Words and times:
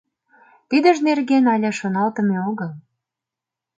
—Тидыж 0.69 0.97
нерген 1.07 1.45
але 1.53 1.69
шоналтыме 1.79 2.37
огыл. 2.49 2.71